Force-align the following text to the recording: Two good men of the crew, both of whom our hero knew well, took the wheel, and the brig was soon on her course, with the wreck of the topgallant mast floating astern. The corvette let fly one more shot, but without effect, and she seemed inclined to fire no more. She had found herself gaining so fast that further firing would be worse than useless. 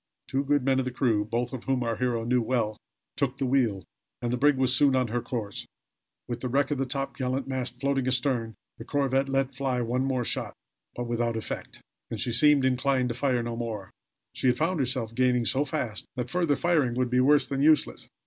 Two 0.27 0.43
good 0.43 0.65
men 0.65 0.79
of 0.79 0.85
the 0.85 0.89
crew, 0.89 1.23
both 1.25 1.53
of 1.53 1.65
whom 1.65 1.83
our 1.83 1.95
hero 1.97 2.23
knew 2.23 2.41
well, 2.41 2.75
took 3.15 3.37
the 3.37 3.45
wheel, 3.45 3.83
and 4.19 4.33
the 4.33 4.37
brig 4.37 4.57
was 4.57 4.73
soon 4.75 4.95
on 4.95 5.09
her 5.09 5.21
course, 5.21 5.67
with 6.27 6.39
the 6.39 6.49
wreck 6.49 6.71
of 6.71 6.79
the 6.79 6.87
topgallant 6.87 7.47
mast 7.47 7.79
floating 7.79 8.07
astern. 8.07 8.55
The 8.79 8.83
corvette 8.83 9.29
let 9.29 9.53
fly 9.53 9.79
one 9.81 10.03
more 10.05 10.23
shot, 10.23 10.55
but 10.95 11.03
without 11.05 11.37
effect, 11.37 11.83
and 12.09 12.19
she 12.19 12.31
seemed 12.31 12.65
inclined 12.65 13.09
to 13.09 13.13
fire 13.15 13.43
no 13.43 13.55
more. 13.55 13.91
She 14.33 14.47
had 14.47 14.57
found 14.57 14.79
herself 14.79 15.13
gaining 15.13 15.45
so 15.45 15.65
fast 15.65 16.07
that 16.15 16.31
further 16.31 16.55
firing 16.55 16.95
would 16.95 17.11
be 17.11 17.19
worse 17.19 17.45
than 17.45 17.61
useless. 17.61 18.07